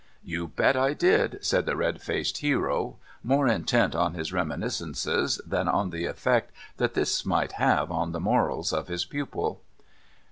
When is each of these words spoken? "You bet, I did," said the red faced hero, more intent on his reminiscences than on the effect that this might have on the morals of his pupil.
"You 0.23 0.47
bet, 0.47 0.75
I 0.75 0.95
did," 0.95 1.37
said 1.45 1.67
the 1.67 1.75
red 1.75 2.01
faced 2.01 2.39
hero, 2.39 2.97
more 3.21 3.47
intent 3.47 3.93
on 3.93 4.15
his 4.15 4.33
reminiscences 4.33 5.39
than 5.45 5.67
on 5.67 5.91
the 5.91 6.05
effect 6.07 6.51
that 6.77 6.95
this 6.95 7.23
might 7.23 7.51
have 7.51 7.91
on 7.91 8.11
the 8.11 8.19
morals 8.19 8.73
of 8.73 8.87
his 8.87 9.05
pupil. 9.05 9.61